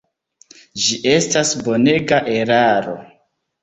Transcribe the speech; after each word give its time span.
Ĝi 0.85 0.97
estas 1.13 1.53
bonega 1.69 2.23
eraro. 2.41 3.01